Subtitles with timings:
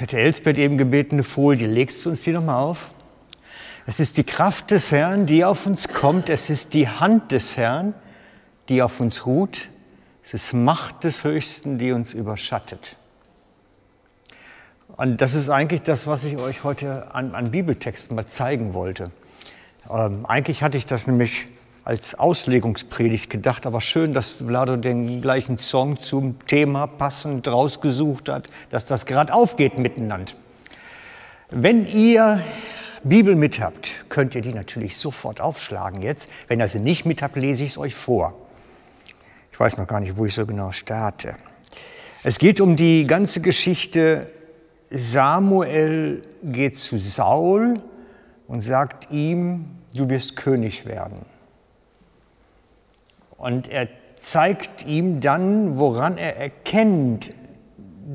[0.00, 1.66] Ich hatte Elsbeth eben gebeten, eine Folie.
[1.66, 2.90] Legst du uns die nochmal auf?
[3.86, 6.30] Es ist die Kraft des Herrn, die auf uns kommt.
[6.30, 7.92] Es ist die Hand des Herrn,
[8.70, 9.68] die auf uns ruht.
[10.22, 12.96] Es ist Macht des Höchsten, die uns überschattet.
[14.96, 19.10] Und das ist eigentlich das, was ich euch heute an, an Bibeltexten mal zeigen wollte.
[19.90, 21.46] Ähm, eigentlich hatte ich das nämlich
[21.90, 28.48] als Auslegungspredigt gedacht, aber schön, dass Vlado den gleichen Song zum Thema passend rausgesucht hat,
[28.70, 30.34] dass das gerade aufgeht miteinander.
[31.50, 32.44] Wenn ihr
[33.02, 36.30] Bibel mit habt, könnt ihr die natürlich sofort aufschlagen jetzt.
[36.46, 38.34] Wenn ihr sie nicht mit habt, lese ich es euch vor.
[39.50, 41.34] Ich weiß noch gar nicht, wo ich so genau starte.
[42.22, 44.30] Es geht um die ganze Geschichte.
[44.90, 47.82] Samuel geht zu Saul
[48.46, 51.26] und sagt ihm, du wirst König werden.
[53.40, 57.32] Und er zeigt ihm dann, woran er erkennt,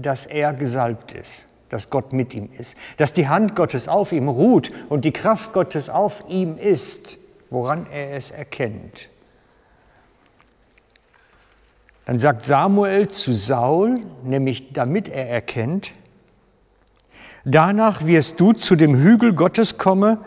[0.02, 4.28] dass er gesalbt ist, dass Gott mit ihm ist, dass die Hand Gottes auf ihm
[4.30, 7.18] ruht und die Kraft Gottes auf ihm ist,
[7.50, 9.10] woran er es erkennt.
[12.06, 15.92] Dann sagt Samuel zu Saul, nämlich damit er erkennt,
[17.46, 20.20] danach wirst du zu dem Hügel Gottes kommen,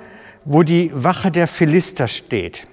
[0.44, 2.66] wo die Wache der Philister steht.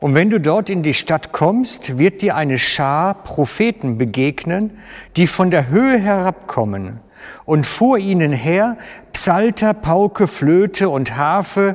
[0.00, 4.78] Und wenn du dort in die Stadt kommst, wird dir eine Schar Propheten begegnen,
[5.16, 7.00] die von der Höhe herabkommen
[7.44, 8.76] und vor ihnen her
[9.12, 11.74] Psalter, Pauke, Flöte und Harfe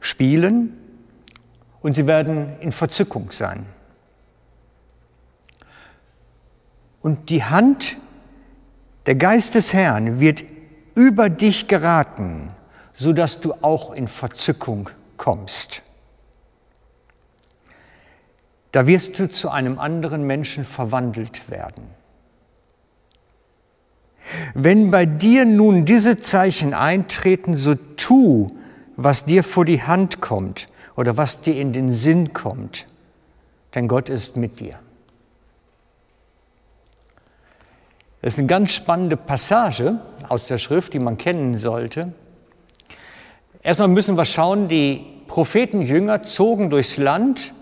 [0.00, 0.72] spielen
[1.82, 3.66] und sie werden in Verzückung sein.
[7.02, 7.98] Und die Hand,
[9.04, 10.44] der Geist des Herrn wird
[10.94, 12.48] über dich geraten,
[12.94, 15.82] sodass du auch in Verzückung kommst
[18.74, 21.84] da wirst du zu einem anderen Menschen verwandelt werden.
[24.52, 28.48] Wenn bei dir nun diese Zeichen eintreten, so tu,
[28.96, 30.66] was dir vor die Hand kommt
[30.96, 32.88] oder was dir in den Sinn kommt,
[33.76, 34.76] denn Gott ist mit dir.
[38.22, 42.12] Das ist eine ganz spannende Passage aus der Schrift, die man kennen sollte.
[43.62, 47.54] Erstmal müssen wir schauen, die Prophetenjünger zogen durchs Land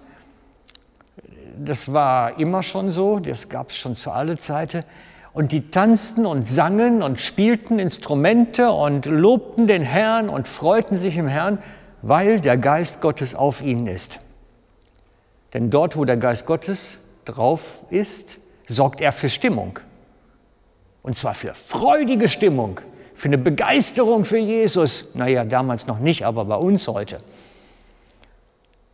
[1.65, 4.85] das war immer schon so, das gab es schon zu alle Zeiten.
[5.33, 11.17] Und die tanzten und sangen und spielten Instrumente und lobten den Herrn und freuten sich
[11.17, 11.59] im Herrn,
[12.03, 14.21] weil der Geist Gottes auf ihnen ist.
[15.55, 19.79] Denn dort, wo der Geist Gottes drauf ist, sorgt er für Stimmung.
[21.03, 22.81] Und zwar für freudige Stimmung,
[23.15, 25.15] für eine Begeisterung für Jesus.
[25.15, 27.19] Naja, damals noch nicht, aber bei uns heute.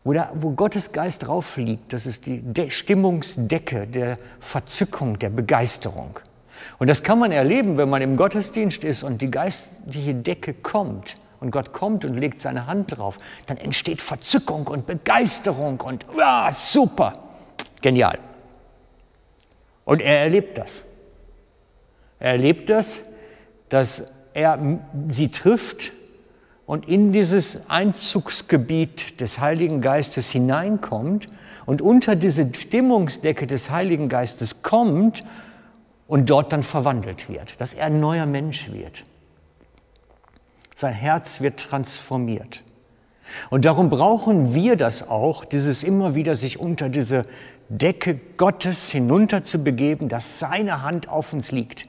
[0.08, 5.28] Wo, der, wo Gottes Geist drauf liegt, das ist die De Stimmungsdecke der Verzückung, der
[5.28, 6.18] Begeisterung.
[6.78, 11.18] Und das kann man erleben, wenn man im Gottesdienst ist und die geistliche Decke kommt
[11.40, 16.48] und Gott kommt und legt seine Hand drauf, dann entsteht Verzückung und Begeisterung und ja,
[16.54, 17.18] super,
[17.82, 18.18] genial.
[19.84, 20.84] Und er erlebt das.
[22.18, 23.02] Er erlebt das,
[23.68, 24.58] dass er
[25.10, 25.92] sie trifft
[26.68, 31.30] und in dieses Einzugsgebiet des Heiligen Geistes hineinkommt
[31.64, 35.24] und unter diese Stimmungsdecke des Heiligen Geistes kommt
[36.06, 39.04] und dort dann verwandelt wird, dass er ein neuer Mensch wird.
[40.74, 42.62] Sein Herz wird transformiert.
[43.48, 47.24] Und darum brauchen wir das auch, dieses immer wieder sich unter diese
[47.70, 51.88] Decke Gottes hinunter zu begeben, dass seine Hand auf uns liegt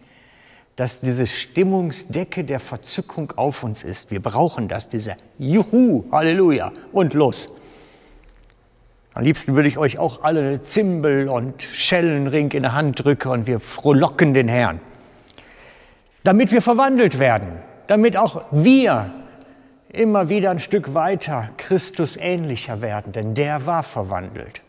[0.79, 4.11] dass diese Stimmungsdecke der Verzückung auf uns ist.
[4.11, 7.49] Wir brauchen das, diese Juhu, Halleluja und los.
[9.13, 13.27] Am liebsten würde ich euch auch alle eine Zimbel und Schellenring in der Hand drücken
[13.27, 14.79] und wir frohlocken den Herrn.
[16.23, 17.57] Damit wir verwandelt werden,
[17.87, 19.11] damit auch wir
[19.89, 24.61] immer wieder ein Stück weiter Christus ähnlicher werden, denn der war verwandelt.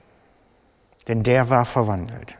[1.06, 2.34] Denn der war verwandelt.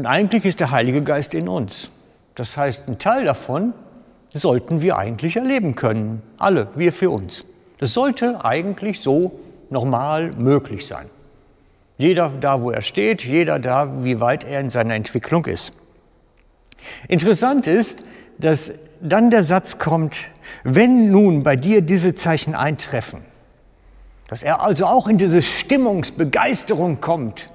[0.00, 1.90] Und eigentlich ist der Heilige Geist in uns.
[2.34, 3.74] Das heißt, ein Teil davon
[4.32, 6.22] sollten wir eigentlich erleben können.
[6.38, 7.44] Alle, wir für uns.
[7.76, 9.38] Das sollte eigentlich so
[9.68, 11.10] normal möglich sein.
[11.98, 15.72] Jeder da, wo er steht, jeder da, wie weit er in seiner Entwicklung ist.
[17.06, 18.02] Interessant ist,
[18.38, 18.72] dass
[19.02, 20.16] dann der Satz kommt,
[20.64, 23.20] wenn nun bei dir diese Zeichen eintreffen,
[24.28, 27.50] dass er also auch in diese Stimmungsbegeisterung kommt,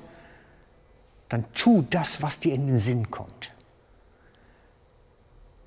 [1.30, 3.52] dann tu das, was dir in den Sinn kommt.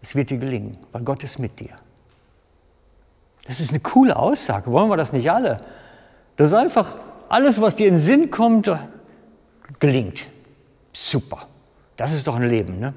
[0.01, 1.77] Es wird dir gelingen, weil Gott ist mit dir.
[3.45, 4.71] Das ist eine coole Aussage.
[4.71, 5.61] Wollen wir das nicht alle?
[6.37, 6.97] Das ist einfach
[7.29, 8.71] alles, was dir in den Sinn kommt,
[9.81, 10.29] gelingt.
[10.93, 11.47] Super.
[11.97, 12.95] Das ist doch ein Leben, ne?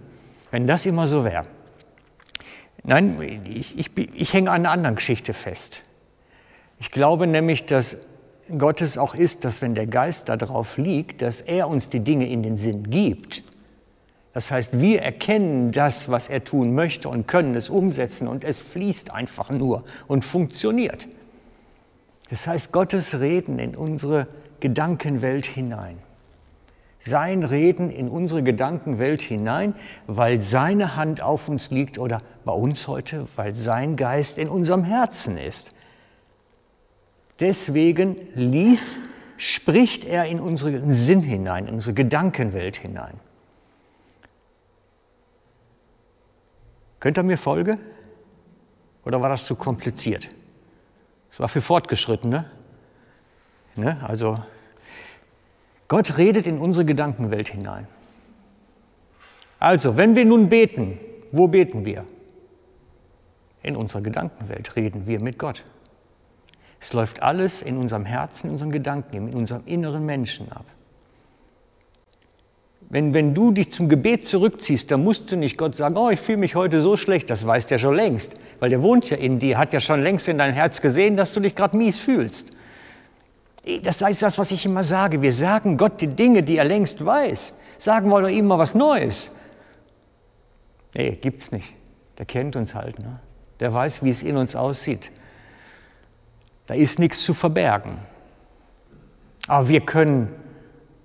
[0.52, 1.46] wenn das immer so wäre.
[2.84, 5.84] Nein, ich, ich, ich hänge an einer anderen Geschichte fest.
[6.80, 7.98] Ich glaube nämlich, dass
[8.58, 12.44] Gottes auch ist, dass wenn der Geist darauf liegt, dass er uns die Dinge in
[12.44, 13.44] den Sinn gibt.
[14.34, 18.60] Das heißt, wir erkennen das, was er tun möchte und können es umsetzen und es
[18.60, 21.08] fließt einfach nur und funktioniert.
[22.30, 24.28] Das heißt, Gottes Reden in unsere
[24.62, 25.98] Gedankenwelt hinein.
[26.98, 29.74] Sein Reden in unsere Gedankenwelt hinein,
[30.08, 34.84] weil seine Hand auf uns liegt oder bei uns heute, weil sein Geist in unserem
[34.84, 35.74] Herzen ist.
[37.42, 39.00] Deswegen ließ,
[39.38, 43.20] spricht er in unseren Sinn hinein, in unsere Gedankenwelt hinein.
[47.00, 47.80] Könnt ihr mir folgen?
[49.04, 50.30] Oder war das zu kompliziert?
[51.32, 52.46] Das war für Fortgeschrittene.
[53.76, 54.00] Ne?
[54.08, 54.40] Also
[55.88, 57.88] Gott redet in unsere Gedankenwelt hinein.
[59.60, 61.00] Also, wenn wir nun beten,
[61.32, 62.06] wo beten wir?
[63.62, 65.64] In unserer Gedankenwelt reden wir mit Gott.
[66.82, 70.66] Es läuft alles in unserem Herzen, in unseren Gedanken, in unserem inneren Menschen ab.
[72.90, 76.20] Wenn, wenn du dich zum Gebet zurückziehst, dann musst du nicht Gott sagen, oh, ich
[76.20, 79.38] fühle mich heute so schlecht, das weiß der schon längst, weil der wohnt ja in
[79.38, 82.52] dir, hat ja schon längst in dein Herz gesehen, dass du dich gerade mies fühlst.
[83.84, 85.22] Das ist das, was ich immer sage.
[85.22, 87.56] Wir sagen Gott die Dinge, die er längst weiß.
[87.78, 89.36] Sagen wollen wir ihm mal was Neues.
[90.96, 91.74] Nee, gibt's nicht.
[92.18, 92.98] Der kennt uns halt.
[92.98, 93.20] Ne?
[93.60, 95.12] Der weiß, wie es in uns aussieht.
[96.68, 97.98] Da ist nichts zu verbergen.
[99.48, 100.30] Aber wir können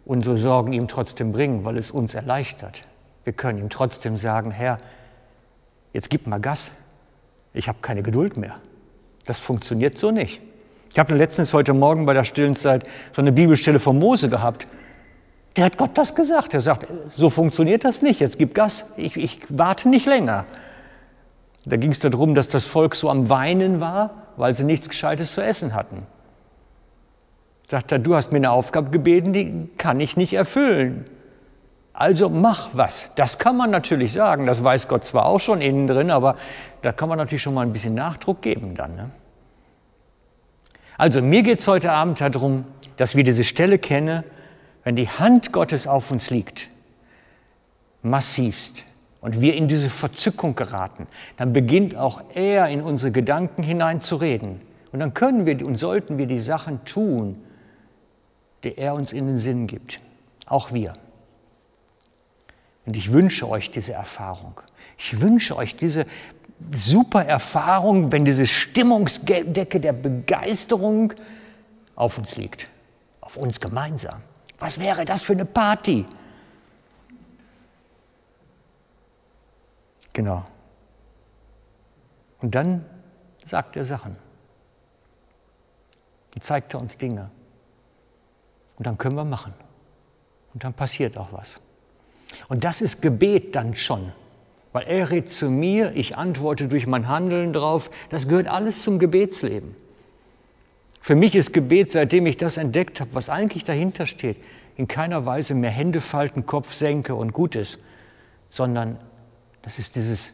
[0.04, 2.84] unsere Sorgen ihm trotzdem bringen, weil es uns erleichtert.
[3.24, 4.78] Wir können ihm trotzdem sagen, Herr,
[5.92, 6.72] jetzt gib mal Gas.
[7.52, 8.54] Ich habe keine Geduld mehr.
[9.24, 10.40] Das funktioniert so nicht.
[10.92, 14.66] Ich habe letztens heute Morgen bei der stillen Zeit so eine Bibelstelle von Mose gehabt.
[15.56, 16.54] Der hat Gott das gesagt.
[16.54, 16.86] Er sagt,
[17.16, 18.20] so funktioniert das nicht.
[18.20, 18.84] Jetzt gib Gas.
[18.96, 20.44] Ich, ich warte nicht länger.
[21.64, 25.32] Da ging es darum, dass das Volk so am Weinen war, weil sie nichts Gescheites
[25.32, 26.06] zu essen hatten.
[27.68, 31.06] Sagt er, du hast mir eine Aufgabe gebeten, die kann ich nicht erfüllen.
[31.92, 33.10] Also mach was.
[33.16, 34.46] Das kann man natürlich sagen.
[34.46, 36.36] Das weiß Gott zwar auch schon innen drin, aber
[36.82, 38.94] da kann man natürlich schon mal ein bisschen Nachdruck geben dann.
[38.94, 39.10] Ne?
[40.98, 42.64] Also mir geht es heute Abend darum,
[42.96, 44.24] dass wir diese Stelle kennen,
[44.84, 46.68] wenn die Hand Gottes auf uns liegt,
[48.02, 48.84] massivst,
[49.20, 54.16] und wir in diese Verzückung geraten, dann beginnt auch er in unsere Gedanken hinein zu
[54.16, 54.60] reden.
[54.92, 57.42] Und dann können wir und sollten wir die Sachen tun,
[58.64, 60.00] die er uns in den Sinn gibt.
[60.46, 60.94] Auch wir.
[62.86, 64.60] Und ich wünsche euch diese Erfahrung.
[64.96, 66.06] Ich wünsche euch diese
[66.72, 71.12] super Erfahrung, wenn diese Stimmungsdecke der Begeisterung
[71.96, 72.68] auf uns liegt.
[73.20, 74.20] Auf uns gemeinsam.
[74.58, 76.06] Was wäre das für eine Party?
[80.16, 80.42] Genau.
[82.40, 82.86] Und dann
[83.44, 84.16] sagt er Sachen.
[86.30, 87.28] Dann zeigt er uns Dinge.
[88.78, 89.52] Und dann können wir machen.
[90.54, 91.60] Und dann passiert auch was.
[92.48, 94.10] Und das ist Gebet dann schon.
[94.72, 97.90] Weil er redet zu mir, ich antworte durch mein Handeln drauf.
[98.08, 99.76] Das gehört alles zum Gebetsleben.
[101.02, 104.38] Für mich ist Gebet, seitdem ich das entdeckt habe, was eigentlich dahinter steht,
[104.76, 107.78] in keiner Weise mehr Hände falten, Kopf senke und gut ist,
[108.48, 108.98] sondern
[109.66, 110.32] das ist dieses,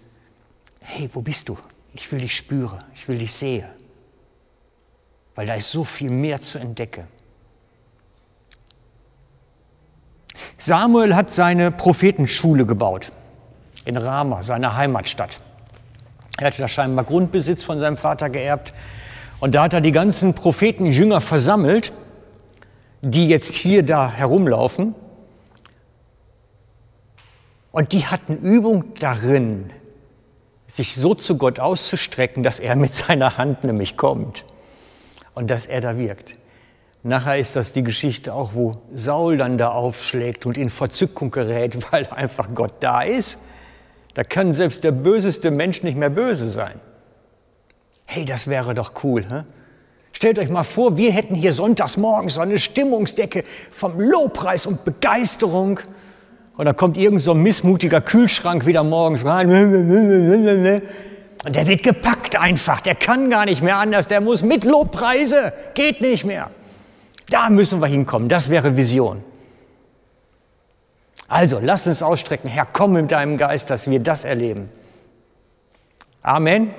[0.81, 1.57] hey, wo bist du?
[1.95, 3.67] Ich will dich spüren, ich will dich sehen.
[5.35, 7.09] Weil da ist so viel mehr zu entdecken.
[10.59, 13.11] Samuel hat seine Prophetenschule gebaut
[13.87, 15.41] in Rama, seiner Heimatstadt.
[16.37, 18.75] Er hatte da scheinbar Grundbesitz von seinem Vater geerbt.
[19.41, 21.95] Und da hat er die ganzen Prophetenjünger versammelt,
[23.01, 24.95] die jetzt hier da herumlaufen.
[27.73, 29.71] Und die hatten Übung darin,
[30.67, 34.45] sich so zu Gott auszustrecken, dass er mit seiner Hand nämlich kommt
[35.35, 36.37] und dass er da wirkt.
[37.03, 41.79] Nachher ist das die Geschichte auch, wo Saul dann da aufschlägt und in Verzückung gerät,
[41.93, 43.39] weil einfach Gott da ist.
[44.15, 46.79] Da kann selbst der böseste Mensch nicht mehr böse sein.
[48.05, 49.25] Hey, das wäre doch cool.
[49.29, 49.45] Hä?
[50.13, 54.85] Stellt euch mal vor, wir hätten hier sonntags morgens so eine Stimmungsdecke vom Lobpreis und
[54.85, 55.81] Begeisterung.
[56.57, 59.51] Und dann kommt irgend so ein missmutiger Kühlschrank wieder morgens rein.
[61.45, 62.81] Und der wird gepackt einfach.
[62.81, 64.07] Der kann gar nicht mehr anders.
[64.07, 65.53] Der muss mit Lobpreise.
[65.75, 66.51] Geht nicht mehr.
[67.31, 68.29] Da müssen wir hinkommen.
[68.29, 69.25] Das wäre Vision.
[71.27, 72.51] Also, lass uns ausstrecken.
[72.51, 74.69] Herr, komm mit deinem Geist, dass wir das erleben.
[76.23, 76.75] Amen.